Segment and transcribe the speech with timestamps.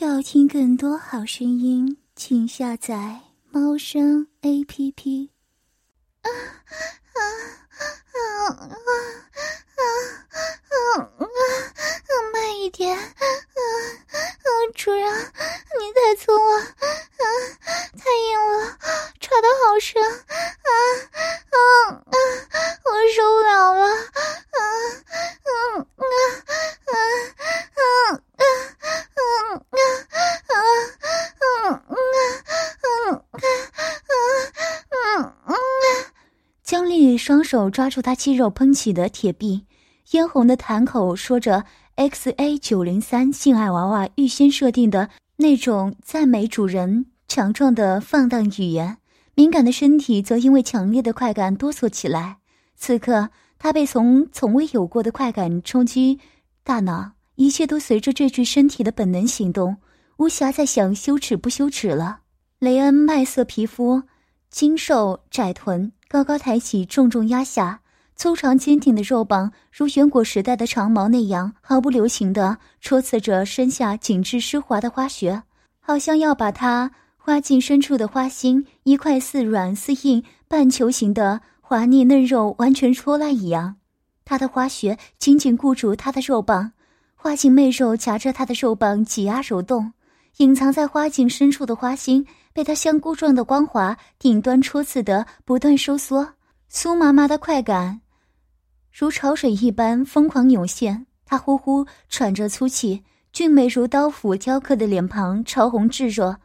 [0.00, 5.32] 要听更多好声音，请下载猫声 A P P。
[6.22, 6.30] 啊啊
[7.14, 7.20] 啊
[8.14, 8.62] 啊啊
[9.74, 11.10] 啊啊！
[12.32, 13.58] 慢一点，啊啊！
[14.76, 15.02] 主人，
[15.80, 17.24] 你再粗啊，啊！
[17.98, 18.78] 太硬了，
[19.18, 20.10] 插的好深，啊
[21.10, 21.58] 啊
[21.90, 22.14] 啊！
[22.84, 23.90] 我受不了了，啊
[24.52, 24.62] 啊
[25.74, 26.94] 啊啊
[35.46, 35.54] 啊！
[36.62, 39.64] 江丽双手抓住他肌肉喷起的铁臂，
[40.10, 48.98] 嫣红的痰口说着 “X A 九零三”性爱娃娃预先设定的那种赞美主人强壮的放荡语言，
[49.34, 52.36] 敏感的身体则因为强烈的快感哆嗦起来。
[52.76, 56.20] 此刻，他被从从未有过的快感冲击
[56.62, 57.12] 大脑。
[57.36, 59.78] 一切都随着这具身体的本能行动，
[60.18, 62.18] 无暇再想羞耻不羞耻了。
[62.58, 64.02] 雷恩麦色皮肤，
[64.50, 67.80] 精瘦窄臀，高高抬起，重重压下，
[68.16, 75.42] 粗长坚挺的肉棒如远古时代的长矛那样毫不留情地戳刺着身下紧致湿滑的花穴，
[75.80, 83.76] 好像要把它花茎深处的花心一块似软似硬半球形的滑腻嫩肉完全戳烂一样。
[84.24, 86.72] 他的花穴紧紧固住他的肉棒。
[87.20, 89.92] 花茎媚肉夹着他的肉棒挤压揉动，
[90.38, 92.26] 隐藏在花茎深处的花心
[92.58, 96.28] 被他香菇状的光滑顶端戳刺得不断收缩，
[96.68, 98.00] 酥麻麻的快感
[98.92, 101.06] 如潮水一般疯狂涌现。
[101.24, 106.36] 他呼呼喘着粗气，俊美如刀斧雕刻的脸庞潮红炙热，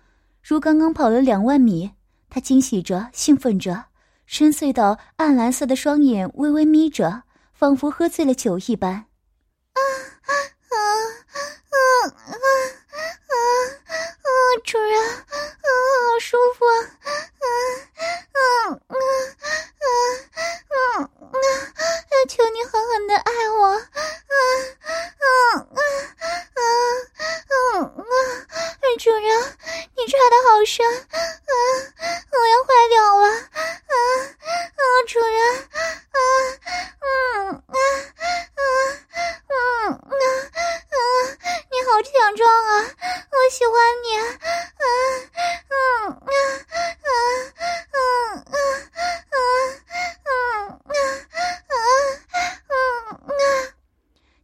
[0.44, 1.90] 如刚刚跑了两万米。
[2.30, 3.86] 他惊喜着，兴奋着，
[4.28, 7.24] 深邃到暗蓝色的双眼微微眯着，
[7.56, 9.06] 仿佛喝醉了酒一般。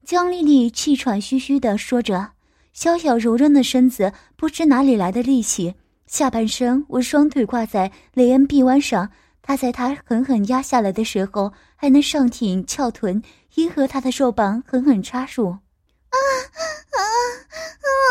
[0.09, 2.31] 江丽丽气喘吁吁的说着，
[2.73, 5.75] 小小柔韧的身子不知哪里来的力气，
[6.07, 9.11] 下半身我双腿挂在雷恩臂弯上，
[9.43, 13.21] 他在他狠狠压下来的时候，还能上挺翘臀，
[13.53, 15.49] 迎合他的手棒狠狠插入。
[15.49, 16.57] 啊啊
[16.97, 17.01] 啊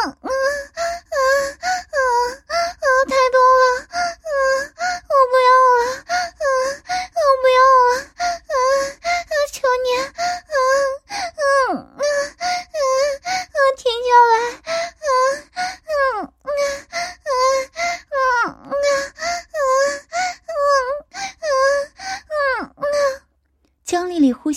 [0.07, 0.31] 啊啊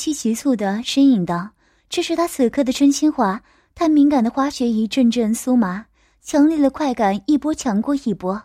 [0.01, 1.51] 江丽丽呼吸急促的呻吟道。
[1.87, 3.43] 这是他此刻的真心话，
[3.75, 5.85] 他敏感的花穴一阵阵酥麻，
[6.23, 8.41] 强烈的快感一波强过一波。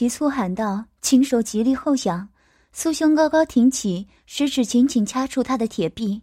[0.00, 2.26] 急促喊道：“轻手极力后仰，
[2.74, 6.22] 酥胸高高挺起，食指紧紧掐住他的铁臂，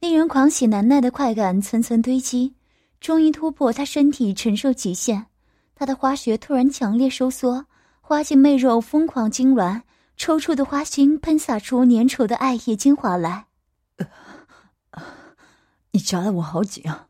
[0.00, 2.52] 令人狂喜难耐的快感层层堆积，
[2.98, 5.26] 终于突破他身体承受极限。
[5.76, 7.64] 他的花穴突然强烈收缩，
[8.00, 9.82] 花茎媚肉疯狂痉挛，
[10.16, 13.46] 抽搐的花心喷洒出粘稠的艾叶精华来。
[15.92, 17.06] 你夹得我好紧啊！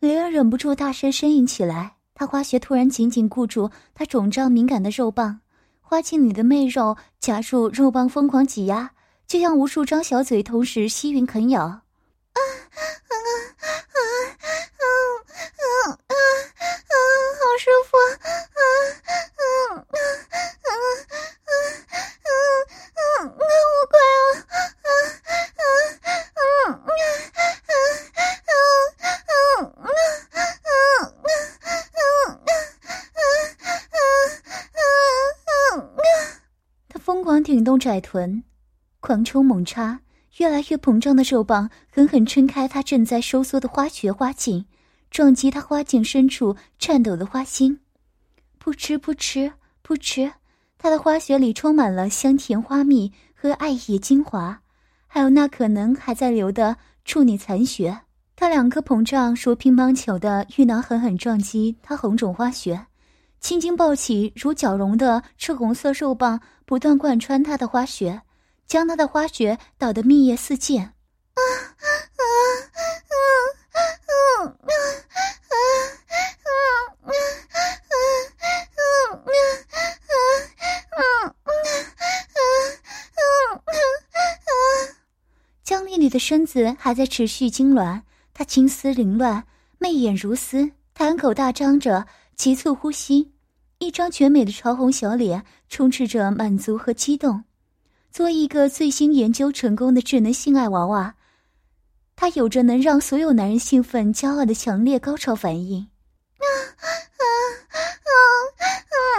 [0.00, 1.97] 雷儿忍不住大声呻吟起来。
[2.18, 5.38] 他花穴突然紧紧固住他肿胀敏感的肉棒，
[5.80, 8.90] 花茎里的媚肉夹住肉棒疯狂挤压，
[9.24, 11.82] 就像无数张小嘴同时吸吮啃咬。
[37.68, 38.42] 动窄臀，
[39.00, 40.00] 狂抽猛插，
[40.38, 44.64] 越来越膨胀的肉棒狠狠撑开他正在收缩的花穴花茎，
[45.10, 47.80] 撞击他花茎深处颤抖的花心。
[48.58, 49.52] 噗嗤噗嗤
[49.86, 50.32] 噗嗤，
[50.78, 54.62] 他的花穴里充满了香甜花蜜和爱液精华，
[55.06, 58.00] 还有那可能还在流的处女残血。
[58.34, 62.86] 他两颗膨胀如乒乓球的玉囊狠狠撞击他红肿花穴。
[63.40, 68.20] 青筋暴起，如绞绒的赤红色肉棒不断贯穿他的花穴，
[68.66, 70.82] 将他的花穴捣得蜜液四溅。
[70.82, 71.40] 啊！
[85.64, 88.00] 江丽丽的身子还在持续痉挛，
[88.32, 89.44] 她青丝凌乱，
[89.78, 92.06] 媚眼如丝，潭口大张着。
[92.38, 93.32] 急促呼吸，
[93.78, 97.42] 一张绝美的潮红小脸充斥着满足和激动。
[98.12, 101.16] 作为一个最新研究成功的智能性爱娃娃，
[102.14, 105.88] 它有着能让所有男人兴奋、骄傲的强烈高潮反应。
[106.38, 106.46] 啊
[106.78, 107.26] 啊啊
[107.66, 108.14] 啊啊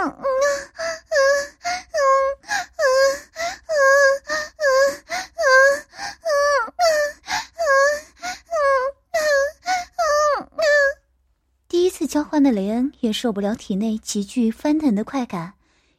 [0.00, 0.16] 啊啊
[1.12, 2.48] 啊啊啊
[10.40, 10.64] 啊
[11.68, 15.52] 第一次交欢的雷恩也受不了体内急剧翻腾的快感，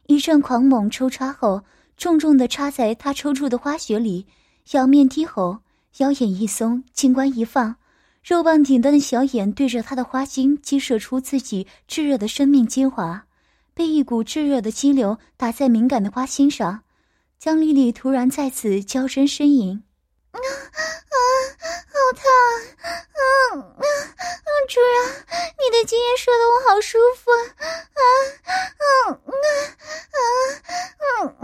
[0.08, 1.62] 一阵狂猛抽插后，
[1.96, 4.26] 重重的插在他抽搐的花穴里，
[4.72, 5.60] 仰面低吼，
[5.98, 7.76] 腰眼一松，金冠一放，
[8.24, 13.24] 肉棒顶端的小眼对着他的花心激射出自己炙热的生命精华，
[13.72, 16.82] 被一股炙热的激流打在敏感的花心上，
[17.38, 19.80] 江丽丽突然在此娇声呻吟。
[20.32, 21.16] 啊啊，
[21.92, 22.22] 好烫！
[22.82, 23.20] 啊
[23.76, 24.48] 啊啊！
[24.68, 24.94] 主人，
[25.60, 27.36] 你的精液射得我好舒服啊
[27.92, 28.00] 啊
[28.78, 29.36] 啊啊
[30.12, 30.18] 啊
[30.96, 31.36] 啊！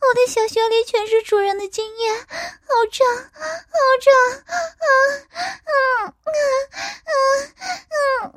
[0.00, 4.12] 我的小穴里全是主人的精液，好胀，好胀！
[4.78, 4.86] 啊
[5.64, 5.72] 啊
[6.04, 6.30] 啊
[7.04, 7.12] 啊
[8.26, 8.36] 啊！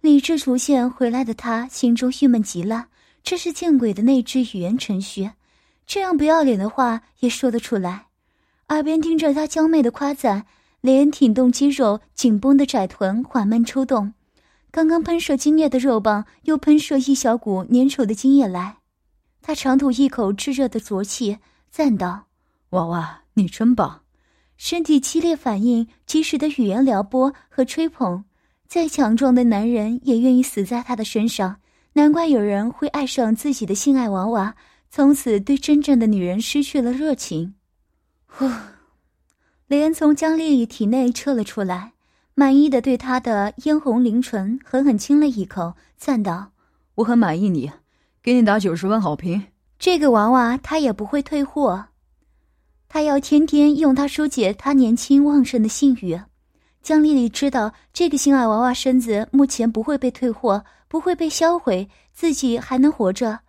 [0.00, 2.86] 理智出现回来的他，心中郁闷极了。
[3.24, 5.30] 这是见鬼的那只语言程序，
[5.86, 8.06] 这样不要脸的话也说得出来。
[8.68, 10.46] 耳边听着他娇媚的夸赞，
[10.80, 14.14] 连挺动肌肉紧绷的窄臀，缓慢抽动。
[14.70, 18.78] 刚刚喷射精液的肉棒又喷射一小股粘稠的精液来，
[19.42, 21.38] 他长吐一口炙热的浊气，
[21.70, 22.24] 赞道
[22.70, 24.00] ：“娃娃，你真棒！”
[24.56, 28.24] 身体激烈反应，及时的语言撩拨和吹捧，
[28.66, 31.56] 再强壮的男人也愿意死在他的身上。
[31.94, 34.54] 难怪有人会爱上自己的性爱娃娃，
[34.88, 37.54] 从此对真正的女人失去了热情。
[38.34, 38.48] 呼，
[39.66, 41.92] 雷恩从江丽丽体内撤了出来，
[42.34, 46.52] 满意的对她的嫣红灵唇狠狠亲了一口，赞道
[46.96, 47.70] ：“我很满意你，
[48.22, 49.48] 给你打九十分好评。
[49.78, 51.88] 这个娃娃他也不会退货，
[52.88, 56.18] 他要天天用它疏解他年轻旺盛的性欲。”
[56.82, 63.40] 江丽丽知道这个性爱娃娃身子目前不会被退货，不会被销毁，自己还能活着。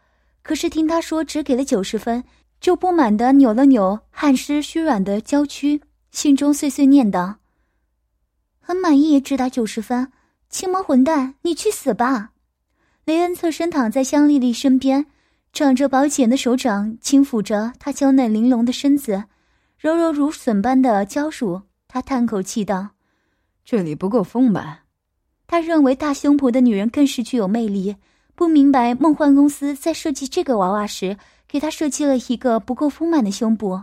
[0.43, 2.25] 可是听他说只给了九十分。
[2.63, 5.81] 就不满的扭了扭汗湿虚软的娇躯，
[6.11, 7.39] 心中碎碎念道
[8.61, 10.13] ：“很满意，只打九十分。
[10.49, 12.31] 青魔混蛋，你去死吧！”
[13.03, 15.07] 雷恩侧身躺在香丽丽身边，
[15.51, 19.25] 长着薄茧的手掌轻抚着她娇嫩玲珑的身子，
[19.77, 21.63] 柔柔如笋般的娇乳。
[21.89, 22.91] 他叹口气道
[23.65, 24.83] ：“这里不够丰满。”
[25.45, 27.97] 他认为大胸脯的女人更是具有魅力，
[28.35, 31.17] 不明白梦幻公司在设计这个娃娃时。
[31.53, 33.79] 给他设计了一个不够丰满的胸部。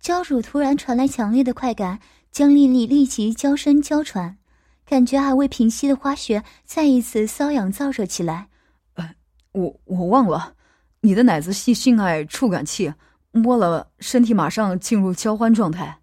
[0.00, 4.38] 娇乳突然传来强烈的快感，将丽丽立即娇声娇喘，
[4.86, 8.48] 感觉还未平息的花穴再一次瘙痒燥热起来。
[8.94, 9.14] 呃，
[9.52, 10.54] 我我忘了，
[11.02, 12.94] 你的奶子系性爱触感器，
[13.32, 15.98] 摸了，身体马上进入交欢状态。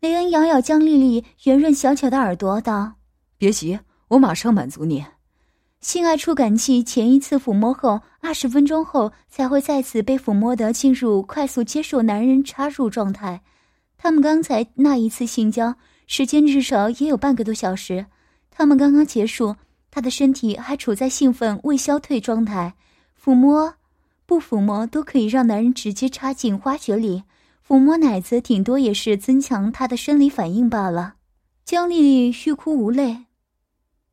[0.00, 2.94] 雷恩咬咬江丽丽圆润小巧的耳朵，道
[3.38, 3.78] ：“别急，
[4.08, 5.04] 我马上满足你。”
[5.80, 13.42] 性爱触感器前一次抚摸后，二十分钟后才会再次被抚摸的进入快速接受男人插入状态。
[13.98, 15.74] 他们刚才那一次性交
[16.06, 18.06] 时间至少也有半个多小时。
[18.50, 19.56] 他们刚刚结束，
[19.90, 22.74] 他的身体还处在兴奋未消退状态，
[23.22, 23.74] 抚摸。
[24.26, 27.24] 不抚摸都可以让男人直接插进花穴里，
[27.66, 31.16] 抚摸奶子顶多也是增强他的生理反应罢了。
[31.64, 33.24] 江丽丽欲哭无泪，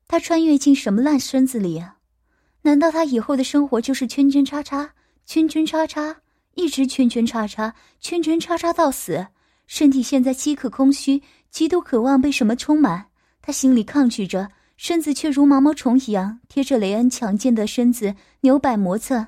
[0.07, 1.97] 她穿越进什么烂身子里啊？
[2.63, 4.93] 难道她以后的生活就是圈圈叉叉，
[5.25, 6.17] 圈圈叉叉，
[6.55, 9.27] 一直圈圈叉叉，圈圈叉叉到死。
[9.67, 13.05] 身体现在饥渴空虚，极度渴望被什么充满。
[13.41, 19.27] 他心里抗拒着，身子却如毛毛虫一样贴着雷恩强健的身子扭摆磨蹭。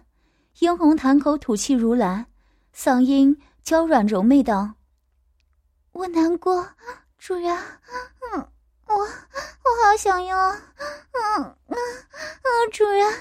[0.53, 2.27] 嫣红潭口吐气如兰，
[2.75, 4.75] 嗓音娇软柔媚道
[5.91, 6.69] ：“我难过，
[7.17, 7.57] 主人，
[8.31, 8.47] 嗯，
[8.85, 9.05] 我我
[9.83, 13.11] 好想要，嗯嗯嗯，主人，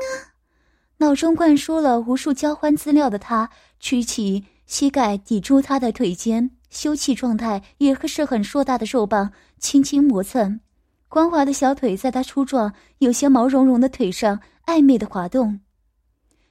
[0.98, 6.52] 脑中灌输了无数交欢资料的他，屈起膝盖抵住他的腿尖。
[6.70, 10.60] 休憩状态也是很硕大的肉棒轻轻磨蹭，
[11.08, 15.60] 光滑的小腿在他粗壮、有些毛茸茸的腿上暧昧的滑动。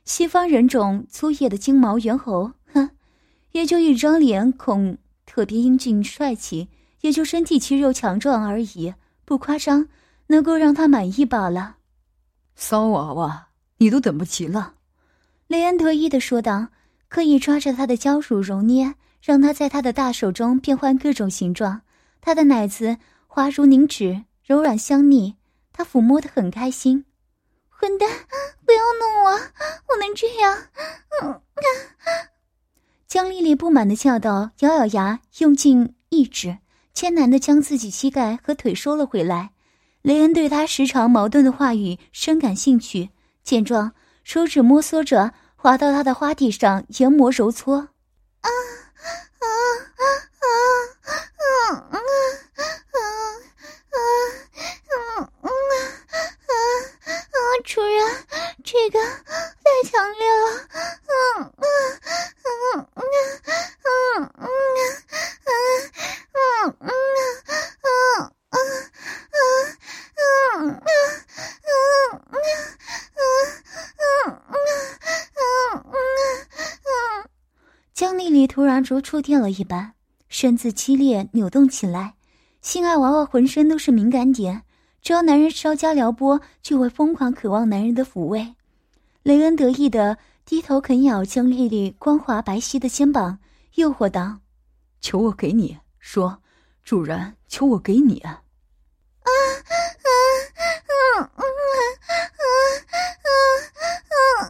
[0.06, 2.90] 西方人种粗野的金毛猿猴，哼，
[3.52, 6.70] 也就一张脸孔特别英俊帅气，
[7.02, 8.94] 也就身体肌肉强壮而已，
[9.26, 9.88] 不夸张，
[10.28, 11.76] 能够让他满意罢了。
[12.56, 14.74] 骚娃娃，你都等不及了，
[15.48, 16.70] 雷恩得意的说道，
[17.08, 18.96] 刻意抓着他的娇乳揉捏。
[19.28, 21.82] 让他在他的大手中变换各种形状，
[22.22, 22.96] 他的奶子
[23.28, 25.36] 滑如凝脂，柔软香腻，
[25.74, 27.04] 他抚摸的很开心。
[27.68, 28.10] 混蛋，
[28.66, 30.58] 不要弄我，我能这样？
[31.22, 31.42] 嗯。
[33.06, 36.60] 江丽丽不满的叫道，咬咬牙，用尽意志，
[36.94, 39.52] 艰难的将自己膝盖和腿收了回来。
[40.04, 43.10] 雷恩对他时常矛盾的话语深感兴趣，
[43.44, 43.92] 见状，
[44.24, 47.90] 手指摩挲着滑到他的花体上，研磨揉搓。
[79.08, 79.94] 触电了一般，
[80.28, 82.16] 身子激烈扭动起来。
[82.62, 84.64] 性爱娃娃浑身都是敏感点，
[85.02, 88.56] 只要男人稍加撩拨，就会疯狂渴望男人的抚慰。
[89.24, 93.40] 雷恩得意的低头啃咬江丽丽光滑白皙的肩膀，
[93.76, 94.40] 诱惑道
[95.00, 96.42] ：“求我给你说，
[96.84, 98.20] 主人，求我给你。”！
[98.28, 98.36] 啊！
[99.24, 99.32] 啊！
[101.16, 101.22] 啊！
[101.22, 101.32] 啊！
[101.32, 101.48] 啊！
[103.72, 103.77] 啊！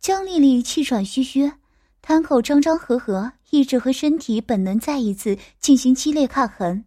[0.00, 1.52] 江丽丽气喘吁吁，
[2.00, 6.84] 潭口张张合合，意志和身体本能再一次进行激烈抗衡。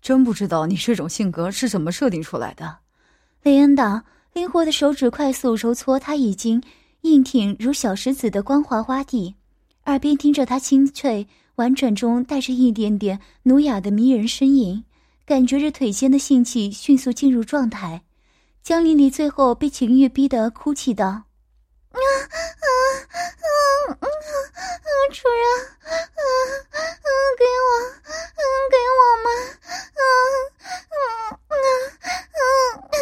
[0.00, 2.78] 真不知道你这种性格是怎么设定出来的，
[3.42, 6.62] 雷恩道，灵活的手指快速揉搓他已经
[7.02, 9.34] 硬挺如小石子的光滑花蒂，
[9.84, 14.82] 耳边听着他清脆婉转中带着一点点奴雅的迷人呻吟，
[15.26, 18.02] 感觉着腿间的性气迅速进入状态。
[18.62, 21.24] 江丽丽最后被情欲逼得哭泣道：“啊
[21.92, 21.98] 啊
[22.62, 22.72] 啊
[24.00, 24.06] 啊！
[25.12, 25.44] 主人，
[25.84, 25.92] 啊
[26.70, 26.78] 啊，
[27.38, 29.28] 给我，嗯、啊，给我吗？
[29.92, 30.00] 啊
[30.88, 30.96] 啊
[31.48, 31.54] 啊
[32.80, 32.96] 啊！”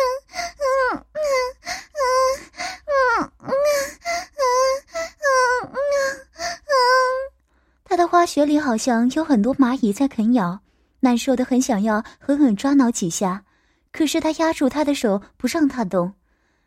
[8.21, 10.61] 花穴里好像有很多蚂蚁在啃咬，
[11.01, 13.45] 难受的很，想要狠狠抓挠几下，
[13.93, 16.13] 可是他压住他的手，不让他动。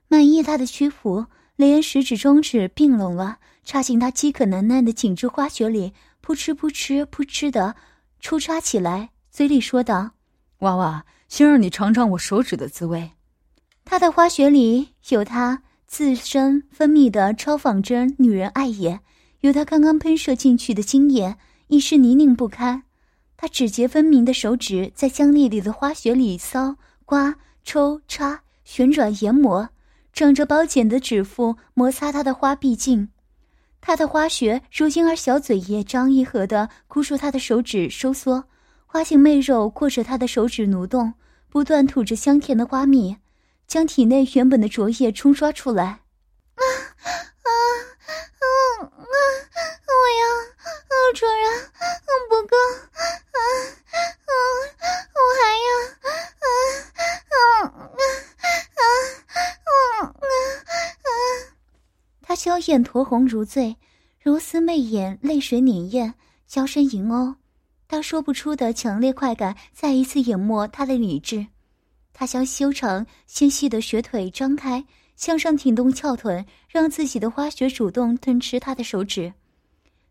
[0.08, 7.76] 满意他的屈服，雷恩食指、中指并拢了，插进他饥渴难耐的紧致花穴里，扑哧扑哧扑哧的
[8.20, 10.10] 抽插起来，嘴里说道
[10.62, 13.12] ：“娃娃，先让你尝尝我手指的滋味。”
[13.86, 19.00] 他的花穴里有他自身分泌的超仿真女人爱液。
[19.44, 21.36] 由他刚刚喷射进去的精液，
[21.68, 22.84] 已是泥泞不堪。
[23.36, 27.36] 他指节分明的手指在香丽丽的花穴里搔、刮、
[27.66, 29.68] 抽、插、旋转、研磨，
[30.14, 33.10] 长着薄茧的指腹摩擦她的花壁茎。
[33.82, 38.46] 他的花穴如婴儿小嘴一张一合的箍住他的手指收缩，
[38.86, 41.16] 花形媚肉过着他的手指蠕动，
[41.50, 43.18] 不断吐着香甜的花蜜，
[43.68, 45.84] 将体内原本的浊液冲刷出来。
[45.84, 46.64] 啊
[47.44, 47.50] 啊！
[48.80, 50.24] 嗯嗯，我要，
[50.88, 51.46] 哦，主人，
[51.80, 52.56] 嗯，不够，
[53.32, 53.40] 嗯
[54.26, 54.32] 嗯，
[55.14, 55.68] 我还要，
[56.42, 56.48] 嗯
[57.30, 57.70] 嗯啊
[58.74, 58.82] 啊
[60.02, 61.06] 啊啊。
[62.22, 63.76] 他娇艳酡红如醉，
[64.22, 66.14] 如丝媚眼，泪水潋滟，
[66.48, 67.36] 娇声吟哦，
[67.88, 71.46] 他说不出的强烈快感再一次淹没他的理智。
[72.12, 74.84] 他将修长纤细的雪腿张开，
[75.16, 79.34] 向上挺动翘臀，让自己的花雪主动吞吃他的手指，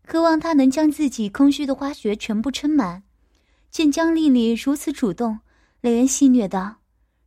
[0.05, 3.03] 渴望他能将自己空虚的花穴全部撑满。
[3.71, 5.39] 见江丽丽如此主动，
[5.81, 6.75] 雷恩戏谑道：“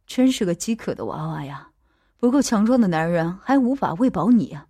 [0.07, 1.71] 真是个饥渴的娃娃呀！
[2.19, 4.67] 不够强壮的男人还无法喂饱你呀。”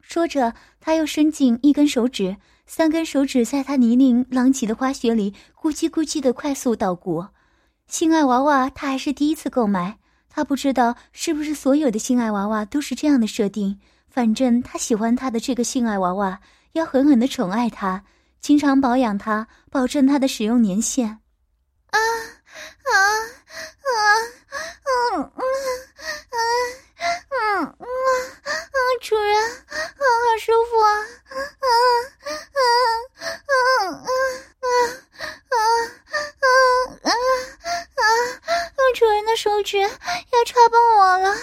[0.00, 2.36] 说着，他又伸进一根手指，
[2.66, 7.26] 三根手指在他泥泞狼藉的花穴里咕叽咕叽的快速捣鼓。
[7.88, 9.98] 性爱娃娃他还是第一次购买，
[10.28, 13.80] 他不知道是不是所有的性爱娃娃都是这样的设定。
[14.08, 16.40] 反正他喜欢他的这个性爱娃娃，
[16.76, 18.04] 要狠狠的宠爱他。
[18.40, 21.08] 经常保养它，保证它的使用年限。
[21.08, 21.98] 啊啊
[23.82, 23.90] 啊！
[25.16, 25.40] 嗯嗯
[26.30, 26.36] 嗯
[27.00, 27.84] 嗯嗯嗯，
[29.02, 29.34] 主人，
[29.72, 30.04] 好
[30.38, 30.86] 舒服啊！
[31.32, 33.52] 啊啊啊啊
[34.60, 34.68] 啊
[35.50, 35.56] 啊
[37.00, 37.10] 啊啊
[37.96, 38.00] 啊！
[38.94, 39.88] 主人的手指要
[40.46, 41.30] 插爆我了！
[41.30, 41.34] 啊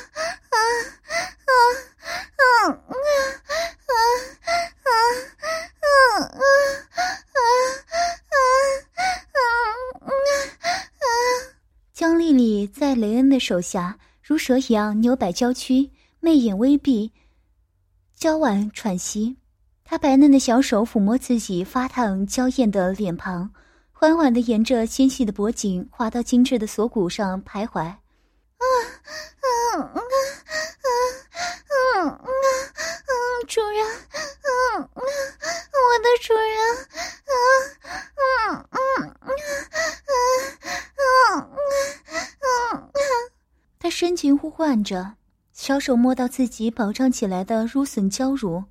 [0.54, 1.52] 啊啊
[2.66, 2.72] 啊
[3.84, 4.00] 啊
[4.76, 4.92] 啊
[11.00, 11.12] 啊！
[11.94, 17.12] 江丽丽在雷恩的手下如蛇一样扭摆娇躯，媚眼微闭，
[18.16, 19.36] 娇婉喘息。
[19.84, 23.50] 他白嫩的小手抚摸自己发烫娇艳的脸庞，
[23.92, 27.80] 缓缓的沿着纤细的脖颈滑到精致的锁骨上徘徊。
[27.82, 27.98] 啊
[28.62, 29.98] 啊啊
[31.98, 32.20] 啊啊啊！
[33.46, 36.56] 主人，啊啊，我的主人，
[37.26, 37.34] 啊
[38.16, 38.78] 啊啊
[39.20, 39.30] 啊
[40.96, 42.90] 啊啊！
[43.80, 45.16] 他深情呼唤着，
[45.52, 48.64] 小手摸到自己饱胀起来的芦笋娇乳，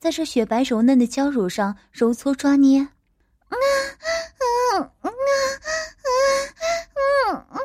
[0.00, 2.80] 在这雪白柔嫩的娇乳上揉搓抓捏。
[2.80, 2.88] 啊
[3.52, 5.10] 啊啊啊
[7.22, 7.60] 啊啊！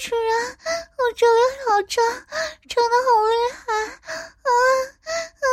[0.00, 0.63] 主人，我
[1.16, 2.04] 这里好胀，
[2.68, 3.62] 胀的好厉害，
[4.42, 4.50] 啊
[5.04, 5.46] 啊啊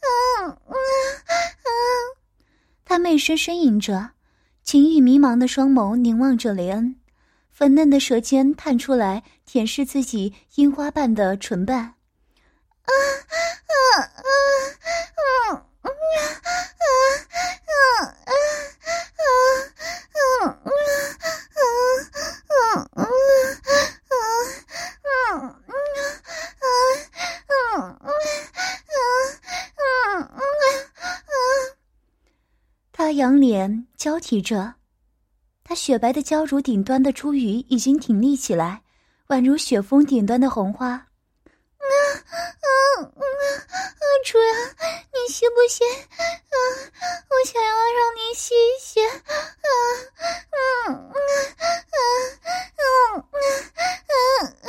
[0.00, 0.74] 啊啊
[1.24, 1.68] 啊！
[2.86, 4.12] 他媚声呻吟着，
[4.62, 6.96] 情欲迷茫的双眸凝望着雷恩，
[7.50, 11.92] 粉嫩的舌尖探出来舔舐自己樱花瓣的唇瓣，啊
[12.88, 13.36] 啊
[13.98, 14.32] 啊啊
[15.16, 15.84] 啊啊啊！
[15.84, 15.90] 啊
[16.80, 16.90] 啊
[18.00, 18.03] 啊
[34.24, 34.74] 脸交替着。
[35.62, 38.82] 她雪白的娇乳顶端的珠羽已经挺立起来，
[39.28, 40.88] 宛如雪峰顶端的红花。
[40.88, 41.04] 啊
[41.84, 44.04] 啊啊啊！
[44.24, 44.76] 主人，
[45.12, 45.84] 你吸不吸？
[45.84, 46.56] 啊，
[47.28, 49.00] 我想要让你吸一吸。
[49.04, 49.10] 啊
[49.68, 49.72] 啊
[50.50, 51.20] 啊啊
[51.92, 52.04] 啊
[52.76, 53.28] 啊
[54.62, 54.68] 啊！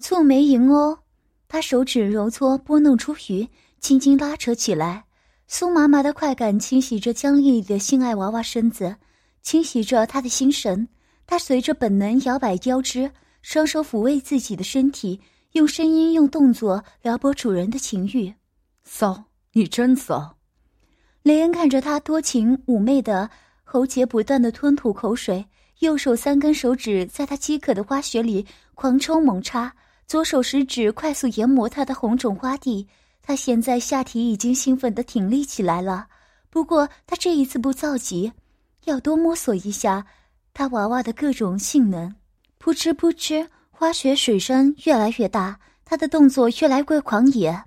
[0.00, 1.00] 蹙眉迎哦，
[1.48, 3.48] 他手指揉搓拨弄珠羽，
[3.80, 5.06] 轻轻拉扯起来，
[5.48, 8.96] 酥麻麻的快感侵袭着江丽丽的性爱娃娃身子。
[9.42, 10.88] 清洗着她的心神，
[11.26, 13.10] 她随着本能摇摆腰肢，
[13.42, 15.20] 双手抚慰自己的身体，
[15.52, 18.32] 用声音、用动作撩拨主人的情欲。
[18.84, 20.38] 骚，你真骚！
[21.22, 23.28] 雷恩看着他多情妩媚的
[23.62, 25.44] 喉结，不断的吞吐口水，
[25.80, 29.74] 右手三根手指在他饥渴的花穴里狂抽猛插，
[30.06, 32.88] 左手食指快速研磨他的红肿花蒂。
[33.26, 36.08] 他现在下体已经兴奋的挺立起来了，
[36.50, 38.30] 不过他这一次不着急。
[38.84, 40.04] 要多摸索一下，
[40.52, 42.14] 他娃娃的各种性能。
[42.58, 47.48] 扑哧扑哧，花雪水声越来越大，他的动作越来越狂野。
[47.48, 47.64] 啊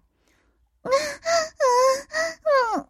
[0.86, 0.90] 啊
[1.26, 1.66] 啊
[2.44, 2.86] 啊啊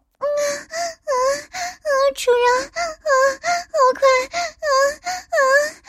[1.08, 1.90] 啊！
[2.14, 3.08] 主人，啊，
[3.72, 4.02] 好快！
[4.60, 4.66] 啊
[5.32, 5.87] 啊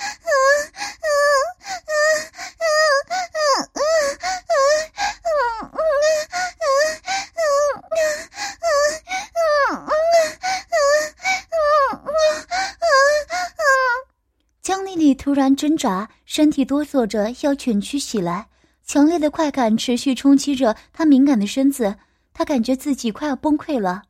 [15.29, 18.47] 突然挣扎，身体哆嗦着要蜷曲起来，
[18.83, 21.97] 强烈的快感持续冲击着他敏感的身子，
[22.33, 24.01] 他感觉自己快要崩溃了。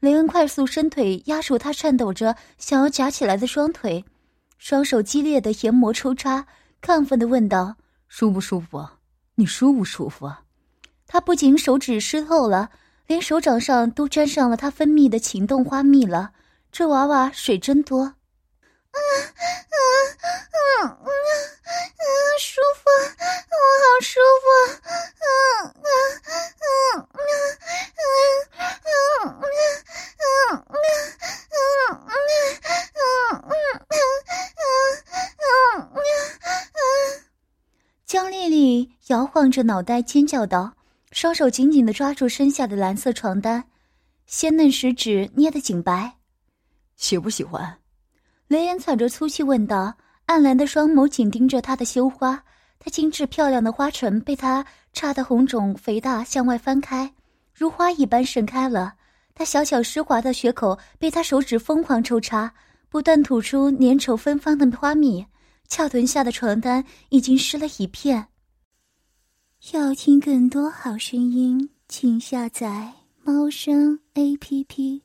[0.00, 4.04] 雷恩快速伸腿压住他颤抖着想要夹起来的双腿，
[4.58, 6.44] 双手激烈的研磨抽插，
[6.82, 8.86] 亢奋的问道：“舒不舒服？
[9.36, 10.42] 你舒不舒服啊？”
[11.08, 12.68] 他不仅手指湿透了，
[13.06, 16.32] 连手掌上都沾上了他分泌的情动花蜜了。
[16.70, 18.12] 这娃娃水真多。
[18.92, 18.98] 啊
[19.70, 19.76] 啊
[20.50, 22.04] 啊啊啊，
[22.38, 22.82] 舒服，
[23.50, 24.44] 我好舒服。
[25.20, 25.26] 啊
[25.70, 26.26] 啊啊
[26.60, 28.70] 啊啊啊啊
[29.20, 31.62] 啊啊
[32.40, 33.84] 啊啊
[35.76, 36.80] 啊啊。
[38.06, 40.72] 江丽丽摇晃着脑袋尖叫道，
[41.12, 43.70] 双手紧紧的抓住身下的蓝色床单，
[44.26, 46.16] 鲜嫩食指捏得紧白，
[46.96, 47.79] 喜不喜欢？
[48.50, 49.94] 雷言喘着粗气问道，
[50.26, 52.42] 暗蓝的双眸紧盯着他的羞花，
[52.80, 57.14] 他精致漂亮的花唇被他插得红肿肥大，向外翻开，
[57.54, 58.94] 如花一般盛开了。
[59.36, 62.52] 他小巧湿滑的血口被他手指疯狂抽插，
[62.88, 65.24] 不断吐出粘稠芬芳的花蜜，
[65.68, 68.26] 翘臀下的床单已经湿了一片。
[69.70, 75.04] 要听更多好声音，请下载猫声 A P P。